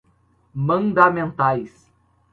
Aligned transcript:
mandamentais 0.65 1.87